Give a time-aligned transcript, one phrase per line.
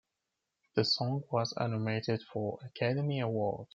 [0.73, 3.67] The song was nominated for an Academy Award.